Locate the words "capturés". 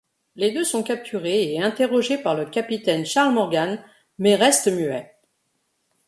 0.81-1.53